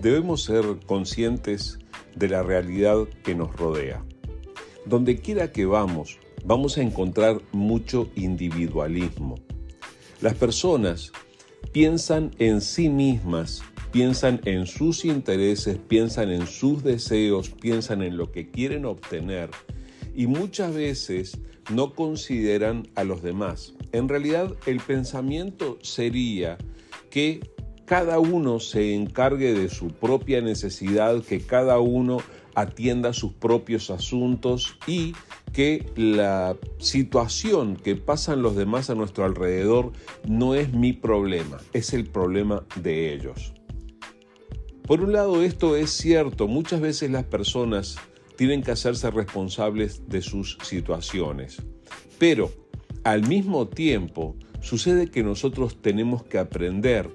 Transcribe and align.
debemos 0.00 0.44
ser 0.44 0.64
conscientes 0.86 1.78
de 2.14 2.28
la 2.28 2.42
realidad 2.42 3.06
que 3.24 3.34
nos 3.34 3.54
rodea. 3.56 4.04
Donde 4.86 5.18
quiera 5.18 5.52
que 5.52 5.66
vamos, 5.66 6.18
vamos 6.44 6.78
a 6.78 6.82
encontrar 6.82 7.40
mucho 7.52 8.08
individualismo. 8.14 9.36
Las 10.20 10.34
personas 10.34 11.12
piensan 11.72 12.30
en 12.38 12.60
sí 12.60 12.88
mismas, 12.88 13.62
piensan 13.92 14.40
en 14.44 14.66
sus 14.66 15.04
intereses, 15.04 15.78
piensan 15.78 16.30
en 16.30 16.46
sus 16.46 16.82
deseos, 16.82 17.50
piensan 17.50 18.02
en 18.02 18.16
lo 18.16 18.32
que 18.32 18.50
quieren 18.50 18.84
obtener 18.84 19.50
y 20.14 20.26
muchas 20.26 20.74
veces 20.74 21.38
no 21.70 21.94
consideran 21.94 22.88
a 22.94 23.04
los 23.04 23.22
demás. 23.22 23.74
En 23.92 24.08
realidad 24.08 24.54
el 24.66 24.80
pensamiento 24.80 25.78
sería 25.82 26.58
que 27.10 27.40
cada 27.88 28.18
uno 28.18 28.60
se 28.60 28.94
encargue 28.94 29.54
de 29.54 29.70
su 29.70 29.88
propia 29.88 30.42
necesidad, 30.42 31.22
que 31.22 31.40
cada 31.40 31.78
uno 31.78 32.18
atienda 32.54 33.14
sus 33.14 33.32
propios 33.32 33.90
asuntos 33.90 34.76
y 34.86 35.14
que 35.54 35.90
la 35.96 36.54
situación 36.78 37.76
que 37.76 37.96
pasan 37.96 38.42
los 38.42 38.56
demás 38.56 38.90
a 38.90 38.94
nuestro 38.94 39.24
alrededor 39.24 39.92
no 40.28 40.54
es 40.54 40.72
mi 40.74 40.92
problema, 40.92 41.58
es 41.72 41.94
el 41.94 42.04
problema 42.04 42.62
de 42.76 43.14
ellos. 43.14 43.54
Por 44.86 45.00
un 45.02 45.12
lado, 45.12 45.42
esto 45.42 45.74
es 45.74 45.90
cierto, 45.90 46.46
muchas 46.46 46.80
veces 46.80 47.10
las 47.10 47.24
personas 47.24 47.96
tienen 48.36 48.62
que 48.62 48.70
hacerse 48.70 49.10
responsables 49.10 50.08
de 50.08 50.20
sus 50.20 50.58
situaciones, 50.62 51.62
pero 52.18 52.50
al 53.04 53.26
mismo 53.26 53.66
tiempo 53.68 54.36
sucede 54.60 55.10
que 55.10 55.22
nosotros 55.22 55.80
tenemos 55.80 56.22
que 56.24 56.38
aprender 56.38 57.08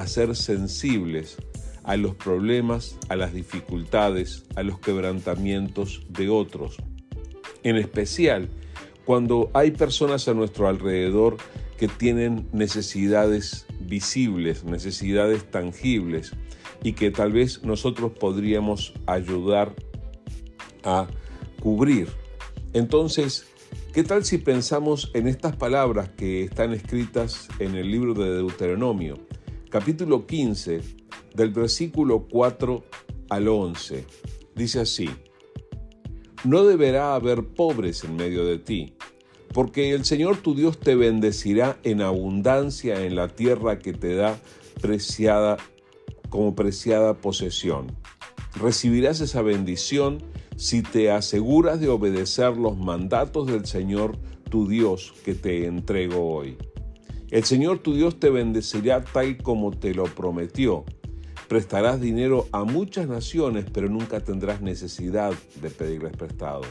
a 0.00 0.06
ser 0.06 0.36
sensibles 0.36 1.36
a 1.84 1.96
los 1.96 2.14
problemas, 2.14 2.98
a 3.08 3.16
las 3.16 3.32
dificultades, 3.32 4.44
a 4.56 4.62
los 4.62 4.78
quebrantamientos 4.78 6.02
de 6.10 6.28
otros. 6.28 6.76
En 7.62 7.76
especial 7.76 8.50
cuando 9.08 9.50
hay 9.54 9.70
personas 9.70 10.28
a 10.28 10.34
nuestro 10.34 10.68
alrededor 10.68 11.38
que 11.78 11.88
tienen 11.88 12.46
necesidades 12.52 13.64
visibles, 13.80 14.64
necesidades 14.64 15.50
tangibles 15.50 16.32
y 16.82 16.92
que 16.92 17.10
tal 17.10 17.32
vez 17.32 17.62
nosotros 17.62 18.12
podríamos 18.12 18.92
ayudar 19.06 19.74
a 20.84 21.06
cubrir. 21.60 22.08
Entonces, 22.74 23.46
¿qué 23.94 24.04
tal 24.04 24.26
si 24.26 24.36
pensamos 24.36 25.10
en 25.14 25.26
estas 25.26 25.56
palabras 25.56 26.10
que 26.10 26.44
están 26.44 26.74
escritas 26.74 27.48
en 27.60 27.76
el 27.76 27.90
libro 27.90 28.12
de 28.12 28.30
Deuteronomio? 28.34 29.27
Capítulo 29.70 30.26
15, 30.26 30.80
del 31.34 31.50
versículo 31.50 32.26
4 32.30 32.84
al 33.28 33.48
11. 33.48 34.04
Dice 34.54 34.80
así, 34.80 35.08
No 36.44 36.64
deberá 36.64 37.14
haber 37.14 37.44
pobres 37.44 38.02
en 38.04 38.16
medio 38.16 38.46
de 38.46 38.58
ti, 38.58 38.94
porque 39.52 39.92
el 39.92 40.04
Señor 40.04 40.38
tu 40.38 40.54
Dios 40.54 40.78
te 40.78 40.94
bendecirá 40.94 41.78
en 41.82 42.00
abundancia 42.00 43.04
en 43.04 43.14
la 43.14 43.28
tierra 43.28 43.78
que 43.78 43.92
te 43.92 44.14
da 44.14 44.38
preciada 44.80 45.58
como 46.30 46.54
preciada 46.54 47.14
posesión. 47.14 47.88
Recibirás 48.60 49.20
esa 49.20 49.42
bendición 49.42 50.22
si 50.56 50.82
te 50.82 51.10
aseguras 51.10 51.80
de 51.80 51.88
obedecer 51.88 52.56
los 52.56 52.76
mandatos 52.78 53.46
del 53.46 53.66
Señor 53.66 54.16
tu 54.50 54.66
Dios 54.66 55.14
que 55.24 55.34
te 55.34 55.66
entrego 55.66 56.34
hoy. 56.34 56.56
El 57.30 57.44
Señor 57.44 57.80
tu 57.80 57.94
Dios 57.94 58.18
te 58.18 58.30
bendecirá 58.30 59.04
tal 59.04 59.36
como 59.36 59.70
te 59.70 59.92
lo 59.92 60.04
prometió. 60.04 60.86
Prestarás 61.46 62.00
dinero 62.00 62.46
a 62.52 62.64
muchas 62.64 63.06
naciones, 63.06 63.66
pero 63.70 63.90
nunca 63.90 64.20
tendrás 64.20 64.62
necesidad 64.62 65.34
de 65.60 65.68
pedirles 65.68 66.16
prestado. 66.16 66.62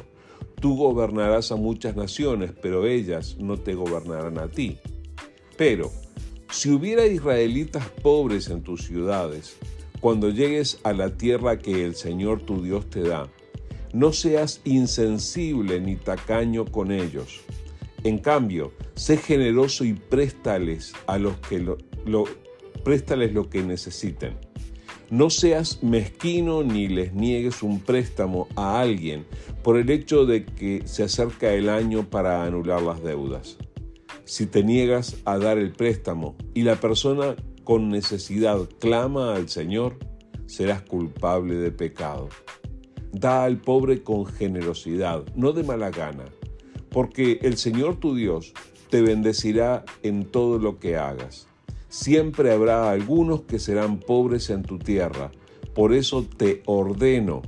Tú 0.60 0.76
gobernarás 0.76 1.52
a 1.52 1.58
muchas 1.58 1.96
naciones, 1.96 2.54
pero 2.60 2.88
ellas 2.88 3.38
no 3.38 3.58
te 3.58 3.76
gobernarán 3.76 4.40
a 4.40 4.48
ti. 4.48 4.78
Pero, 5.58 5.92
si 6.50 6.72
hubiera 6.72 7.06
israelitas 7.06 7.88
pobres 8.02 8.50
en 8.50 8.64
tus 8.64 8.84
ciudades, 8.84 9.58
cuando 10.00 10.32
llegues 10.32 10.80
a 10.82 10.92
la 10.94 11.18
tierra 11.18 11.60
que 11.60 11.86
el 11.86 11.94
Señor 11.94 12.42
tu 12.42 12.64
Dios 12.64 12.90
te 12.90 13.02
da, 13.02 13.30
no 13.94 14.12
seas 14.12 14.62
insensible 14.64 15.80
ni 15.80 15.98
tacaño 15.98 16.66
con 16.66 16.92
ellos 16.92 17.44
en 18.08 18.20
cambio, 18.20 18.72
sé 18.96 19.18
generoso 19.18 19.84
y 19.84 19.94
préstales 19.94 20.94
a 21.08 21.18
los 21.18 21.38
que 21.38 21.60
lo, 21.60 21.78
préstales 22.84 23.34
lo 23.34 23.50
que 23.50 23.62
necesiten. 23.62 24.38
No 25.10 25.30
seas 25.30 25.84
mezquino 25.84 26.64
ni 26.64 26.88
les 26.88 27.14
niegues 27.14 27.64
un 27.64 27.80
préstamo 27.80 28.48
a 28.56 28.80
alguien 28.80 29.26
por 29.64 29.78
el 29.78 29.90
hecho 29.90 30.26
de 30.26 30.46
que 30.46 30.84
se 30.86 31.04
acerca 31.04 31.54
el 31.54 31.70
año 31.70 32.10
para 32.10 32.44
anular 32.44 32.82
las 32.82 33.02
deudas. 33.04 33.58
Si 34.26 34.46
te 34.46 34.64
niegas 34.64 35.18
a 35.24 35.38
dar 35.38 35.58
el 35.58 35.72
préstamo 35.72 36.36
y 36.54 36.64
la 36.64 36.76
persona 36.76 37.36
con 37.64 37.90
necesidad 37.90 38.60
clama 38.80 39.36
al 39.36 39.48
Señor, 39.48 39.98
serás 40.46 40.82
culpable 40.82 41.56
de 41.56 41.72
pecado. 41.72 42.30
Da 43.14 43.46
al 43.46 43.58
pobre 43.58 44.04
con 44.04 44.26
generosidad, 44.26 45.26
no 45.36 45.54
de 45.54 45.64
mala 45.64 45.90
gana 45.90 46.26
porque 46.98 47.38
el 47.44 47.58
Señor 47.58 47.98
tu 47.98 48.16
Dios 48.16 48.54
te 48.90 49.04
bendecirá 49.04 49.86
en 50.02 50.26
todo 50.26 50.58
lo 50.58 50.80
que 50.80 50.98
hagas. 50.98 51.48
Siempre 51.90 52.52
habrá 52.52 52.90
algunos 52.90 53.42
que 53.44 53.60
serán 53.60 54.00
pobres 54.00 54.50
en 54.50 54.64
tu 54.64 54.80
tierra, 54.80 55.30
por 55.76 55.94
eso 55.94 56.24
te 56.24 56.64
ordeno 56.66 57.44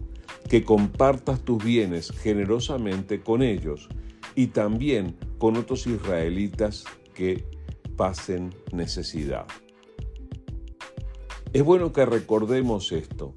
que 0.47 0.63
compartas 0.63 1.39
tus 1.39 1.63
bienes 1.63 2.11
generosamente 2.11 3.21
con 3.21 3.41
ellos 3.41 3.89
y 4.35 4.49
también 4.49 5.17
con 5.39 5.57
otros 5.57 5.87
israelitas 5.87 6.83
que 7.15 7.43
pasen 7.97 8.53
necesidad. 8.71 9.47
Es 11.53 11.63
bueno 11.63 11.91
que 11.91 12.05
recordemos 12.05 12.91
esto. 12.91 13.33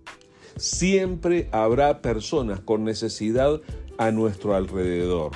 Siempre 0.59 1.49
habrá 1.53 2.03
personas 2.03 2.61
con 2.61 2.84
necesidad 2.84 3.62
a 3.97 4.11
nuestro 4.11 4.55
alrededor 4.55 5.33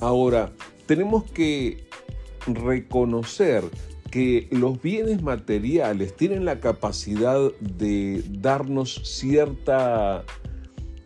Ahora, 0.00 0.52
tenemos 0.86 1.24
que 1.24 1.88
reconocer 2.46 3.64
que 4.10 4.48
los 4.50 4.80
bienes 4.80 5.22
materiales 5.22 6.16
tienen 6.16 6.44
la 6.44 6.60
capacidad 6.60 7.52
de 7.60 8.22
darnos 8.30 9.00
cierta 9.04 10.24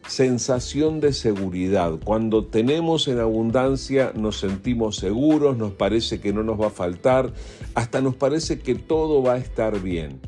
sensación 0.07 1.01
de 1.01 1.13
seguridad. 1.13 1.99
Cuando 2.05 2.45
tenemos 2.45 3.09
en 3.09 3.19
abundancia 3.19 4.13
nos 4.15 4.39
sentimos 4.39 4.97
seguros, 4.97 5.57
nos 5.57 5.73
parece 5.73 6.21
que 6.21 6.33
no 6.33 6.43
nos 6.43 6.61
va 6.61 6.67
a 6.67 6.71
faltar, 6.71 7.33
hasta 7.75 8.01
nos 8.01 8.15
parece 8.15 8.59
que 8.59 8.75
todo 8.75 9.23
va 9.23 9.35
a 9.35 9.39
estar 9.39 9.81
bien. 9.81 10.21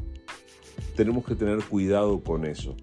Tenemos 0.97 1.25
que 1.25 1.35
tener 1.35 1.63
cuidado 1.65 2.21
con 2.23 2.45
eso. 2.45 2.75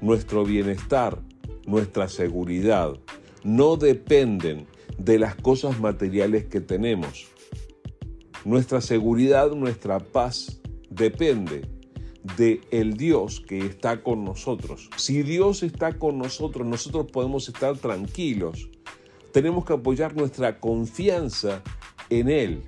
Nuestro 0.00 0.44
bienestar, 0.44 1.18
nuestra 1.66 2.08
seguridad, 2.08 2.94
no 3.42 3.76
dependen 3.76 4.66
de 5.06 5.20
las 5.20 5.36
cosas 5.36 5.78
materiales 5.78 6.46
que 6.46 6.60
tenemos. 6.60 7.28
Nuestra 8.44 8.80
seguridad, 8.80 9.52
nuestra 9.52 10.00
paz 10.00 10.60
depende 10.90 11.62
de 12.36 12.60
el 12.72 12.96
Dios 12.96 13.40
que 13.40 13.58
está 13.58 14.02
con 14.02 14.24
nosotros. 14.24 14.90
Si 14.96 15.22
Dios 15.22 15.62
está 15.62 15.96
con 15.96 16.18
nosotros, 16.18 16.66
nosotros 16.66 17.06
podemos 17.12 17.48
estar 17.48 17.78
tranquilos. 17.78 18.68
Tenemos 19.32 19.64
que 19.64 19.74
apoyar 19.74 20.16
nuestra 20.16 20.58
confianza 20.58 21.62
en 22.10 22.28
Él. 22.28 22.64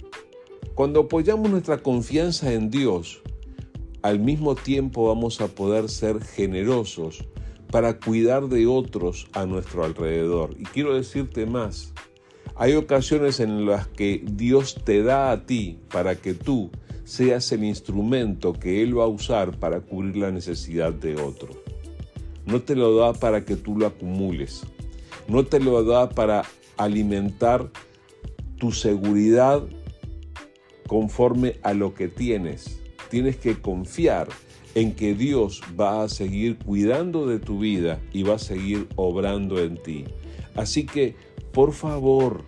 Cuando 0.76 1.00
apoyamos 1.00 1.50
nuestra 1.50 1.82
confianza 1.82 2.52
en 2.52 2.70
Dios, 2.70 3.20
al 4.02 4.20
mismo 4.20 4.54
tiempo 4.54 5.08
vamos 5.08 5.40
a 5.40 5.48
poder 5.48 5.88
ser 5.88 6.22
generosos 6.22 7.26
para 7.72 7.98
cuidar 7.98 8.46
de 8.46 8.68
otros 8.68 9.26
a 9.32 9.44
nuestro 9.44 9.84
alrededor. 9.84 10.54
Y 10.56 10.62
quiero 10.66 10.94
decirte 10.94 11.44
más, 11.44 11.92
hay 12.58 12.74
ocasiones 12.74 13.38
en 13.38 13.66
las 13.66 13.86
que 13.86 14.20
Dios 14.24 14.76
te 14.84 15.04
da 15.04 15.30
a 15.30 15.46
ti 15.46 15.78
para 15.92 16.16
que 16.16 16.34
tú 16.34 16.70
seas 17.04 17.52
el 17.52 17.62
instrumento 17.62 18.52
que 18.52 18.82
Él 18.82 18.98
va 18.98 19.04
a 19.04 19.08
usar 19.08 19.58
para 19.58 19.80
cubrir 19.80 20.16
la 20.16 20.32
necesidad 20.32 20.92
de 20.92 21.14
otro. 21.16 21.50
No 22.46 22.60
te 22.60 22.74
lo 22.74 22.96
da 22.96 23.12
para 23.12 23.44
que 23.44 23.54
tú 23.54 23.78
lo 23.78 23.86
acumules. 23.86 24.62
No 25.28 25.44
te 25.44 25.60
lo 25.60 25.84
da 25.84 26.08
para 26.08 26.42
alimentar 26.76 27.70
tu 28.56 28.72
seguridad 28.72 29.62
conforme 30.88 31.56
a 31.62 31.74
lo 31.74 31.94
que 31.94 32.08
tienes. 32.08 32.80
Tienes 33.08 33.36
que 33.36 33.60
confiar 33.60 34.28
en 34.74 34.96
que 34.96 35.14
Dios 35.14 35.62
va 35.78 36.02
a 36.02 36.08
seguir 36.08 36.58
cuidando 36.58 37.26
de 37.26 37.38
tu 37.38 37.60
vida 37.60 38.00
y 38.12 38.24
va 38.24 38.34
a 38.34 38.40
seguir 38.40 38.88
obrando 38.96 39.60
en 39.60 39.80
ti. 39.80 40.04
Así 40.56 40.84
que 40.84 41.14
por 41.58 41.72
favor, 41.72 42.44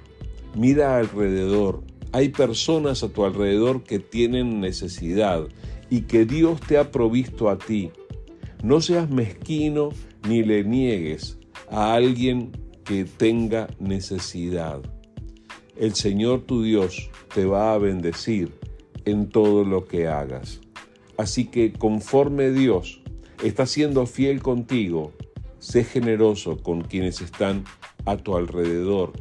mira 0.55 0.97
alrededor. 0.97 1.83
Hay 2.13 2.29
personas 2.29 3.03
a 3.03 3.09
tu 3.09 3.25
alrededor 3.25 3.83
que 3.83 3.99
tienen 3.99 4.61
necesidad 4.61 5.49
y 5.91 6.03
que 6.03 6.25
Dios 6.25 6.61
te 6.61 6.79
ha 6.79 6.93
provisto 6.93 7.51
a 7.51 7.59
ti. 7.59 7.91
No 8.63 8.81
seas 8.81 9.11
mezquino 9.11 9.89
ni 10.29 10.45
le 10.45 10.63
niegues 10.63 11.41
a 11.69 11.95
alguien 11.95 12.53
que 12.85 13.05
tenga 13.05 13.67
necesidad. 13.81 14.81
El 15.77 15.97
Señor 15.97 16.43
tu 16.43 16.63
Dios 16.63 17.11
te 17.35 17.47
va 17.47 17.75
a 17.75 17.79
bendecir 17.79 18.53
en 19.07 19.29
todo 19.29 19.65
lo 19.65 19.87
que 19.87 20.07
hagas. 20.07 20.61
Así 21.17 21.47
que 21.47 21.73
conforme 21.73 22.53
Dios 22.53 23.03
está 23.43 23.67
siendo 23.67 24.07
fiel 24.07 24.41
contigo, 24.41 25.11
sé 25.59 25.83
generoso 25.83 26.59
con 26.59 26.83
quienes 26.83 27.21
están 27.21 27.65
a 28.05 28.17
tu 28.17 28.37
alrededor 28.37 29.13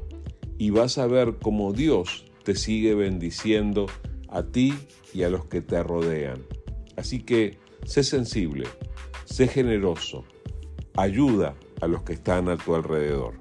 y 0.57 0.69
vas 0.71 0.97
a 0.97 1.07
ver 1.07 1.37
cómo 1.41 1.73
Dios 1.73 2.25
te 2.43 2.55
sigue 2.55 2.95
bendiciendo 2.95 3.87
a 4.27 4.43
ti 4.43 4.73
y 5.13 5.23
a 5.23 5.29
los 5.29 5.45
que 5.45 5.61
te 5.61 5.81
rodean. 5.83 6.43
Así 6.97 7.19
que 7.19 7.57
sé 7.85 8.03
sensible, 8.03 8.67
sé 9.25 9.47
generoso, 9.47 10.25
ayuda 10.97 11.55
a 11.81 11.87
los 11.87 12.03
que 12.03 12.13
están 12.13 12.49
a 12.49 12.57
tu 12.57 12.75
alrededor. 12.75 13.35